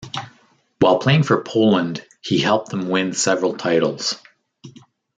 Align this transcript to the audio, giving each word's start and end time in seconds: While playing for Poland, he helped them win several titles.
While 0.79 0.97
playing 0.97 1.21
for 1.21 1.43
Poland, 1.43 2.03
he 2.23 2.39
helped 2.39 2.69
them 2.71 2.89
win 2.89 3.13
several 3.13 3.55
titles. 3.55 4.15